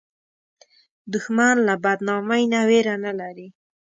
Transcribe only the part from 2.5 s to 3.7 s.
نه ویره نه لري